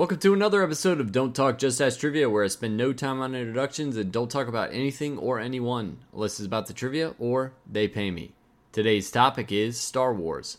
Welcome 0.00 0.20
to 0.20 0.32
another 0.32 0.62
episode 0.62 0.98
of 0.98 1.12
Don't 1.12 1.36
Talk 1.36 1.58
Just 1.58 1.78
Ask 1.78 2.00
Trivia, 2.00 2.30
where 2.30 2.42
I 2.42 2.46
spend 2.46 2.74
no 2.74 2.94
time 2.94 3.20
on 3.20 3.34
introductions 3.34 3.98
and 3.98 4.10
don't 4.10 4.30
talk 4.30 4.48
about 4.48 4.72
anything 4.72 5.18
or 5.18 5.38
anyone, 5.38 5.98
unless 6.14 6.40
it's 6.40 6.46
about 6.46 6.68
the 6.68 6.72
trivia 6.72 7.14
or 7.18 7.52
they 7.70 7.86
pay 7.86 8.10
me. 8.10 8.32
Today's 8.72 9.10
topic 9.10 9.52
is 9.52 9.78
Star 9.78 10.14
Wars. 10.14 10.56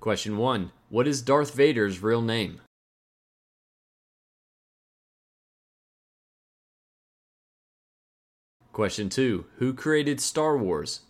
Question 0.00 0.38
1 0.38 0.72
What 0.88 1.06
is 1.06 1.20
Darth 1.20 1.52
Vader's 1.52 2.02
real 2.02 2.22
name? 2.22 2.62
Question 8.72 9.10
2 9.10 9.44
Who 9.56 9.74
created 9.74 10.18
Star 10.22 10.56
Wars? 10.56 11.00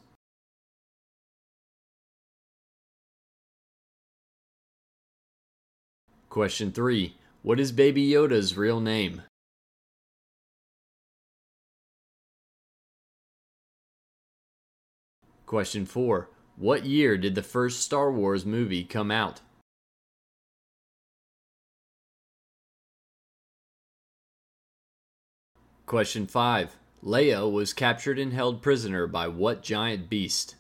Question 6.29 6.73
3 6.73 7.17
What 7.41 7.59
is 7.59 7.73
Baby 7.73 8.07
Yoda's 8.07 8.55
real 8.55 8.81
name? 8.81 9.23
Question 15.47 15.87
4 15.87 16.29
What 16.57 16.85
year 16.85 17.17
did 17.17 17.35
the 17.35 17.43
first 17.43 17.81
Star 17.81 18.13
Wars 18.13 18.45
movie 18.45 18.85
come 18.85 19.11
out? 19.11 19.41
Question 25.87 26.27
5 26.27 26.77
Leia 27.03 27.51
was 27.51 27.73
captured 27.73 28.19
and 28.19 28.35
held 28.35 28.61
prisoner 28.61 29.07
by 29.07 29.29
what 29.29 29.63
giant 29.63 30.11
beast? 30.11 30.57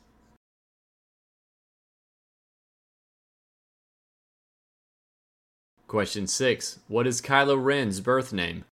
Question 5.88 6.26
6. 6.26 6.80
What 6.88 7.06
is 7.06 7.22
Kylo 7.22 7.56
Ren's 7.56 8.02
birth 8.02 8.30
name? 8.30 8.66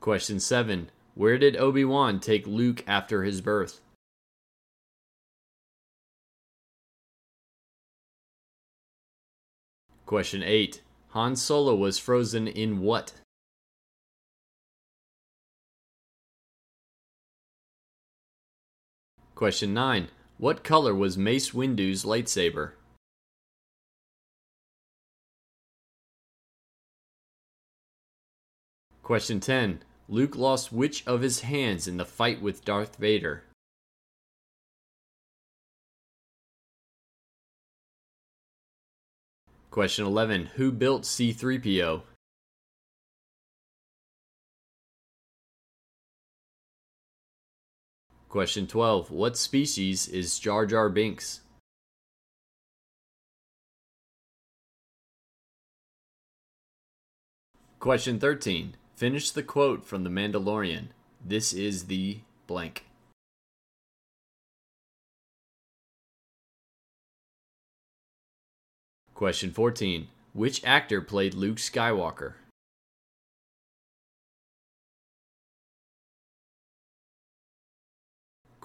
Question 0.00 0.40
7. 0.40 0.90
Where 1.14 1.38
did 1.38 1.56
Obi 1.56 1.84
Wan 1.84 2.18
take 2.18 2.44
Luke 2.48 2.82
after 2.88 3.22
his 3.22 3.40
birth? 3.40 3.80
Question 10.06 10.42
8. 10.42 10.82
Han 11.10 11.36
Solo 11.36 11.76
was 11.76 12.00
frozen 12.00 12.48
in 12.48 12.80
what? 12.80 13.12
Question 19.36 19.72
9. 19.72 20.08
What 20.38 20.62
color 20.62 20.94
was 20.94 21.16
Mace 21.16 21.54
Windu's 21.54 22.04
lightsaber? 22.04 22.72
Question 29.02 29.40
10. 29.40 29.82
Luke 30.08 30.36
lost 30.36 30.72
which 30.72 31.06
of 31.06 31.22
his 31.22 31.40
hands 31.40 31.88
in 31.88 31.96
the 31.96 32.04
fight 32.04 32.42
with 32.42 32.66
Darth 32.66 32.96
Vader? 32.96 33.44
Question 39.70 40.04
11. 40.04 40.46
Who 40.56 40.70
built 40.70 41.04
C3PO? 41.04 42.02
Question 48.36 48.66
12. 48.66 49.10
What 49.10 49.38
species 49.38 50.06
is 50.08 50.38
Jar 50.38 50.66
Jar 50.66 50.90
Binks? 50.90 51.40
Question 57.80 58.20
13. 58.20 58.74
Finish 58.94 59.30
the 59.30 59.42
quote 59.42 59.86
from 59.86 60.04
The 60.04 60.10
Mandalorian. 60.10 60.88
This 61.24 61.54
is 61.54 61.86
the 61.86 62.18
blank. 62.46 62.84
Question 69.14 69.50
14. 69.50 70.08
Which 70.34 70.62
actor 70.62 71.00
played 71.00 71.32
Luke 71.32 71.56
Skywalker? 71.56 72.34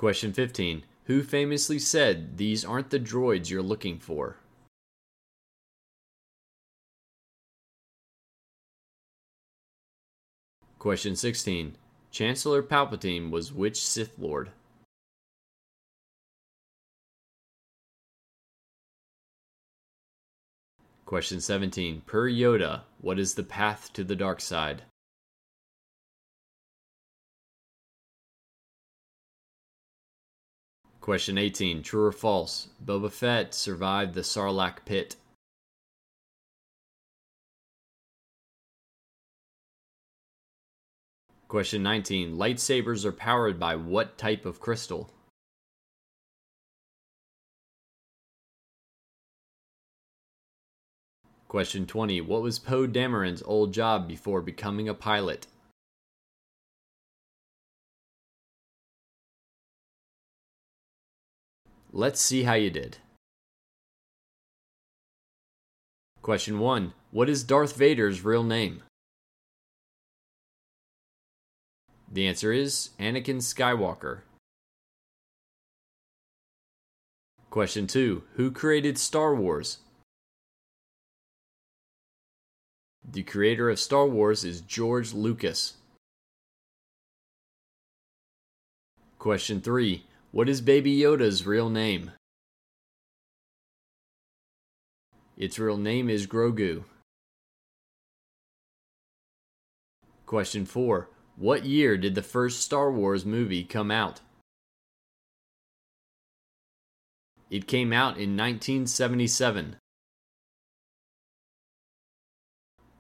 Question 0.02 0.34
15. 0.34 0.84
Who 1.04 1.22
famously 1.22 1.78
said, 1.78 2.38
These 2.38 2.66
aren't 2.66 2.90
the 2.90 3.00
droids 3.00 3.52
you're 3.52 3.62
looking 3.62 4.00
for? 4.00 4.38
Question 10.80 11.16
16. 11.16 11.76
Chancellor 12.10 12.64
Palpatine 12.64 13.30
was 13.30 13.54
which 13.54 13.80
Sith 13.80 14.18
Lord? 14.18 14.50
Question 21.06 21.40
17. 21.40 22.02
Per 22.08 22.28
Yoda, 22.28 22.82
what 23.02 23.20
is 23.20 23.36
the 23.36 23.44
path 23.44 23.94
to 23.94 24.04
the 24.04 24.16
dark 24.16 24.42
side? 24.42 24.82
Question 31.02 31.40
18. 31.40 31.82
True 31.82 32.06
or 32.06 32.12
false? 32.12 32.68
Boba 32.86 33.12
Fett 33.12 33.56
survived 33.56 34.14
the 34.14 34.22
Sarlacc 34.22 34.86
pit. 34.86 35.16
Question 41.48 41.82
19. 41.82 42.38
Lightsabers 42.38 43.04
are 43.04 43.12
powered 43.12 43.60
by 43.60 43.76
what 43.76 44.20
type 44.20 44.46
of 44.46 44.60
crystal? 44.60 45.10
Question 51.48 51.88
20. 51.88 52.22
What 52.22 52.44
was 52.44 52.60
Poe 52.60 52.88
Dameron's 52.88 53.42
old 53.42 53.74
job 53.74 54.08
before 54.08 54.42
becoming 54.42 54.88
a 54.88 54.94
pilot? 54.94 55.48
Let's 61.94 62.22
see 62.22 62.44
how 62.44 62.54
you 62.54 62.70
did. 62.70 62.98
Question 66.22 66.60
1. 66.60 66.94
What 67.12 67.30
is 67.30 67.44
Darth 67.44 67.76
Vader's 67.76 68.24
real 68.24 68.44
name? 68.44 68.84
The 72.10 72.28
answer 72.28 72.54
is 72.54 72.92
Anakin 73.00 73.38
Skywalker. 73.38 74.20
Question 77.50 77.88
2. 77.88 78.24
Who 78.36 78.52
created 78.52 78.98
Star 78.98 79.36
Wars? 79.36 79.80
The 83.04 83.24
creator 83.24 83.70
of 83.70 83.80
Star 83.80 84.06
Wars 84.06 84.46
is 84.46 84.62
George 84.62 85.12
Lucas. 85.14 85.74
Question 89.20 89.60
3. 89.60 90.06
What 90.34 90.48
is 90.48 90.62
Baby 90.62 90.98
Yoda's 90.98 91.46
real 91.46 91.70
name? 91.70 92.12
Its 95.36 95.60
real 95.60 95.76
name 95.76 96.10
is 96.10 96.26
Grogu. 96.26 96.86
Question 100.26 100.66
4. 100.66 101.10
What 101.36 101.66
year 101.66 101.98
did 101.98 102.16
the 102.16 102.22
first 102.22 102.62
Star 102.62 102.90
Wars 102.90 103.26
movie 103.26 103.66
come 103.66 103.92
out? 103.92 104.22
It 107.50 107.68
came 107.68 107.92
out 107.92 108.16
in 108.16 108.38
1977. 108.38 109.76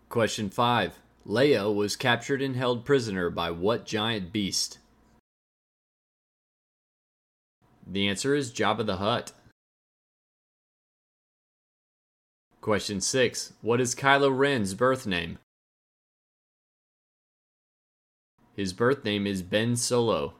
Question 0.09 0.49
5. 0.49 0.99
Leia 1.25 1.73
was 1.73 1.95
captured 1.95 2.41
and 2.41 2.57
held 2.57 2.83
prisoner 2.83 3.29
by 3.29 3.51
what 3.51 3.85
giant 3.85 4.33
beast? 4.33 4.79
The 7.91 8.07
answer 8.07 8.33
is 8.33 8.53
Jabba 8.53 8.85
the 8.85 8.95
Hutt. 8.97 9.33
Question 12.61 13.01
6. 13.01 13.51
What 13.61 13.81
is 13.81 13.95
Kylo 13.95 14.31
Ren's 14.35 14.73
birth 14.73 15.05
name? 15.05 15.39
His 18.55 18.71
birth 18.71 19.03
name 19.03 19.27
is 19.27 19.41
Ben 19.41 19.75
Solo. 19.75 20.35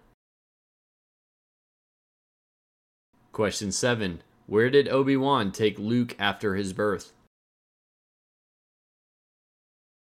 Question 3.34 3.74
7. 3.74 4.22
Where 4.48 4.70
did 4.70 4.88
Obi 4.88 5.18
Wan 5.18 5.52
take 5.52 5.78
Luke 5.78 6.16
after 6.18 6.56
his 6.56 6.72
birth? 6.72 7.12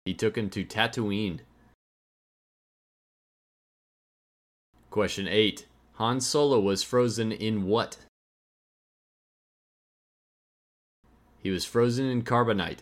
He 0.06 0.14
took 0.14 0.38
him 0.38 0.50
to 0.52 0.64
Tatooine. 0.64 1.40
Question 4.90 5.28
8. 5.28 5.66
Han 5.96 6.20
Solo 6.20 6.60
was 6.60 6.84
frozen 6.84 7.32
in 7.32 7.64
what? 7.64 7.98
He 11.42 11.50
was 11.52 11.64
frozen 11.64 12.06
in 12.08 12.24
carbonite. 12.24 12.80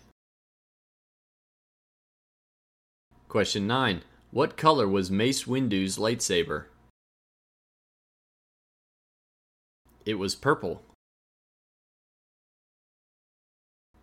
Question 3.30 3.68
9. 3.68 4.02
What 4.32 4.58
color 4.58 4.88
was 4.88 5.12
Mace 5.12 5.46
Windu's 5.46 5.98
lightsaber? 5.98 6.66
It 10.06 10.16
was 10.16 10.34
purple. 10.34 10.82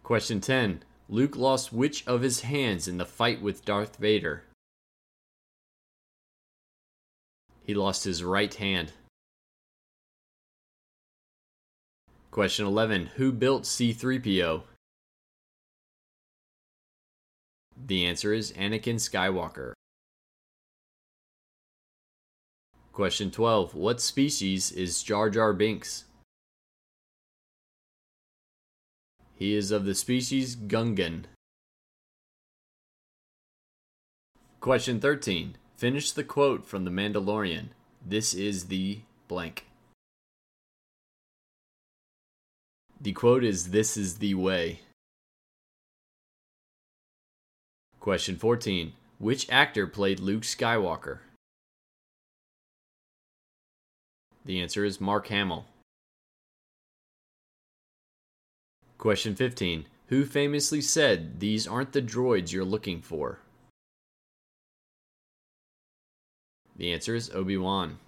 Question 0.05 0.41
10. 0.41 0.85
Luke 1.09 1.35
lost 1.35 1.73
which 1.73 2.07
of 2.07 2.23
his 2.23 2.43
hands 2.43 2.87
in 2.87 2.99
the 2.99 3.05
fight 3.05 3.43
with 3.43 3.65
Darth 3.65 3.97
Vader? 3.97 4.45
He 7.65 7.75
lost 7.75 8.05
his 8.05 8.23
right 8.23 8.55
hand. 8.55 8.93
Question 12.41 12.65
11. 12.65 13.11
Who 13.17 13.33
built 13.33 13.65
C3PO? 13.65 14.63
The 17.77 18.07
answer 18.07 18.33
is 18.33 18.53
Anakin 18.53 18.95
Skywalker. 18.95 19.75
Question 22.95 23.31
12. 23.31 23.75
What 23.75 24.01
species 24.01 24.73
is 24.73 25.03
Jar 25.03 25.29
Jar 25.29 25.53
Binks? 25.53 26.05
He 29.35 29.55
is 29.55 29.71
of 29.71 29.85
the 29.85 29.95
species 29.95 30.57
Gungan. 30.57 31.25
Question 34.61 34.99
13. 34.99 35.57
Finish 35.77 36.13
the 36.13 36.25
quote 36.25 36.65
from 36.65 36.87
The 36.87 36.91
Mandalorian. 36.91 37.67
This 38.03 38.33
is 38.33 38.69
the 38.69 39.01
blank. 39.29 39.67
The 43.01 43.13
quote 43.13 43.45
is 43.45 43.71
This 43.71 43.97
is 43.97 44.19
the 44.19 44.35
way. 44.35 44.81
Question 47.99 48.37
14. 48.37 48.93
Which 49.19 49.49
actor 49.51 49.87
played 49.87 50.21
Luke 50.21 50.43
Skywalker? 50.43 51.19
The 54.45 54.61
answer 54.61 54.85
is 54.85 55.01
Mark 55.01 55.29
Hamill. 55.29 55.67
Question 58.99 59.35
15. 59.35 59.87
Who 60.09 60.25
famously 60.25 60.81
said, 60.81 61.41
These 61.41 61.67
aren't 61.67 61.93
the 61.93 62.03
droids 62.03 62.53
you're 62.53 62.65
looking 62.65 63.01
for? 63.01 63.39
The 66.77 66.93
answer 66.93 67.15
is 67.15 67.31
Obi 67.31 67.57
Wan. 67.57 67.99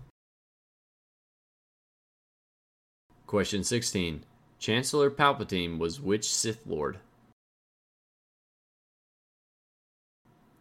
Question 3.26 3.64
16. 3.64 4.24
Chancellor 4.62 5.10
Palpatine 5.10 5.76
was 5.76 6.00
which 6.00 6.32
Sith 6.32 6.64
Lord? 6.64 7.00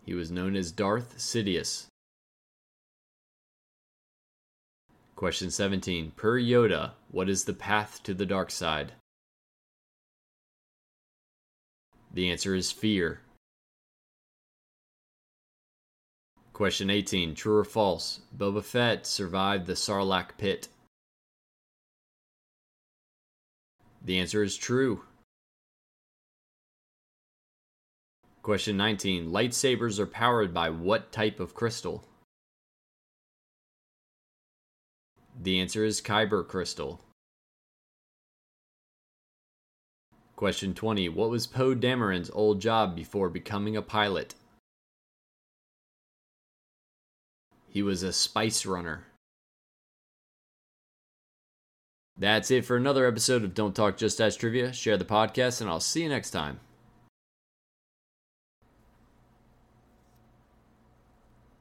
He 0.03 0.15
was 0.15 0.31
known 0.31 0.55
as 0.55 0.71
Darth 0.71 1.19
Sidious. 1.19 1.85
Question 5.15 5.51
17. 5.51 6.13
Per 6.15 6.39
Yoda, 6.39 6.93
what 7.11 7.29
is 7.29 7.43
the 7.43 7.53
path 7.53 8.01
to 8.01 8.15
the 8.15 8.25
dark 8.25 8.49
side? 8.49 8.93
The 12.11 12.31
answer 12.31 12.55
is 12.55 12.71
fear. 12.71 13.21
Question 16.53 16.89
18. 16.89 17.35
True 17.35 17.57
or 17.57 17.63
false? 17.63 18.21
Boba 18.35 18.63
Fett 18.63 19.05
survived 19.05 19.67
the 19.67 19.73
Sarlacc 19.73 20.39
pit. 20.39 20.69
The 24.03 24.19
answer 24.19 24.43
is 24.43 24.57
true. 24.57 25.03
Question 28.41 28.75
19. 28.75 29.29
Lightsabers 29.29 29.99
are 29.99 30.07
powered 30.07 30.53
by 30.53 30.71
what 30.71 31.11
type 31.11 31.39
of 31.39 31.53
crystal? 31.53 32.03
The 35.39 35.59
answer 35.59 35.85
is 35.85 36.01
Kyber 36.01 36.47
crystal. 36.47 37.01
Question 40.35 40.73
20. 40.73 41.09
What 41.09 41.29
was 41.29 41.45
Poe 41.45 41.75
Dameron's 41.75 42.31
old 42.33 42.61
job 42.61 42.95
before 42.95 43.29
becoming 43.29 43.77
a 43.77 43.83
pilot? 43.83 44.33
He 47.69 47.83
was 47.83 48.01
a 48.01 48.11
spice 48.11 48.65
runner. 48.65 49.05
That's 52.21 52.51
it 52.51 52.65
for 52.65 52.77
another 52.77 53.07
episode 53.07 53.43
of 53.43 53.55
Don't 53.55 53.75
Talk 53.75 53.97
Just 53.97 54.21
Ask 54.21 54.39
Trivia. 54.39 54.71
Share 54.73 54.95
the 54.95 55.03
podcast, 55.03 55.59
and 55.59 55.67
I'll 55.67 55.79
see 55.79 56.03
you 56.03 56.09
next 56.09 56.29
time. 56.29 56.59